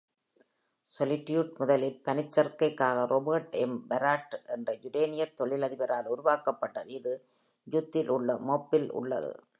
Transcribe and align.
Solitude 0.89 1.51
முதலில் 1.59 1.99
பனிச்சறுக்குக்காக 2.07 3.03
Robert 3.11 3.51
M. 3.67 3.73
Barrett 3.91 4.31
என்ற 4.55 4.77
யுரேனியத் 4.85 5.37
தொழிலதிபரால் 5.41 6.11
உருவாக்கப்பட்டது, 6.15 6.91
இது 6.99 7.13
Utah-இல் 7.67 8.13
உள்ள 8.17 8.39
Moab-இல் 8.49 8.91
உள்ளது. 9.01 9.31